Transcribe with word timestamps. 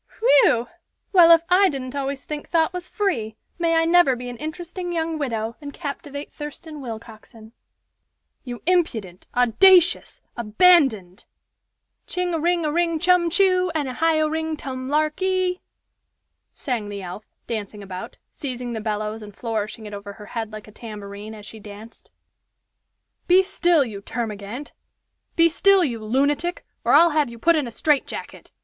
"Whe 0.19 0.27
ew! 0.49 0.67
Well, 1.13 1.29
if 1.29 1.41
I 1.47 1.69
didn't 1.69 1.95
always 1.95 2.23
think 2.23 2.49
thought 2.49 2.73
was 2.73 2.87
free, 2.87 3.35
may 3.59 3.75
I 3.75 3.85
never 3.85 4.15
be 4.15 4.29
an 4.29 4.37
interesting 4.37 4.91
young 4.91 5.19
widow, 5.19 5.57
and 5.61 5.71
captivate 5.75 6.33
Thurston 6.33 6.81
Willcoxen." 6.81 7.51
"You 8.43 8.63
impudent, 8.65 9.27
audacious, 9.37 10.19
abandoned" 10.35 11.25
"Ching 12.07 12.33
a 12.33 12.39
ring 12.39 12.65
a 12.65 12.71
ring 12.71 12.97
chum 12.97 13.29
choo! 13.29 13.69
And 13.75 13.87
a 13.87 13.93
hio 13.93 14.27
ring 14.27 14.57
tum 14.57 14.89
larky!" 14.89 15.61
sang 16.55 16.89
the 16.89 17.03
elf, 17.03 17.25
dancing 17.45 17.83
about, 17.83 18.17
seizing 18.31 18.73
the 18.73 18.81
bellows 18.81 19.21
and 19.21 19.35
flourishing 19.37 19.85
it 19.85 19.93
over 19.93 20.13
her 20.13 20.25
head 20.25 20.51
like 20.51 20.67
a 20.67 20.71
tambourine, 20.71 21.35
as 21.35 21.45
she 21.45 21.59
danced. 21.59 22.09
"Be 23.27 23.43
still, 23.43 23.85
you 23.85 24.01
termagant. 24.01 24.71
Be 25.35 25.47
still, 25.47 25.83
you 25.83 26.03
lunatic, 26.03 26.65
or 26.83 26.93
I'll 26.93 27.11
have 27.11 27.29
you 27.29 27.37
put 27.37 27.55
in 27.55 27.67
a 27.67 27.71
strait 27.71 28.07
jacket!" 28.07 28.51